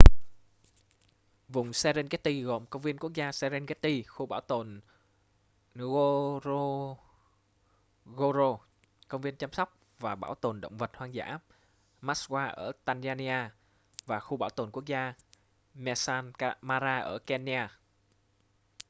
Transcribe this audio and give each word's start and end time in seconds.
vùng 1.49 1.73
serengeti 1.73 2.41
gồm 2.41 2.65
công 2.65 2.81
viên 2.81 2.97
quốc 2.97 3.11
gia 3.13 3.31
serengeti 3.31 4.03
khu 4.03 4.25
bảo 4.25 4.41
tồn 4.41 4.81
ngorongoro 5.75 6.99
công 9.07 9.21
viên 9.21 9.35
chăm 9.35 9.51
sóc 9.51 9.77
và 9.99 10.15
bảo 10.15 10.35
tồn 10.35 10.61
động 10.61 10.77
vật 10.77 10.91
hoang 10.97 11.13
dã 11.13 11.39
maswa 12.01 12.53
ở 12.53 12.71
tanzania 12.85 13.49
và 14.05 14.19
khu 14.19 14.37
bảo 14.37 14.49
tồn 14.49 14.71
quốc 14.71 14.85
gia 14.85 15.13
maasal 15.75 16.25
mara 16.61 16.99
ở 16.99 17.19
kenya 17.19 17.69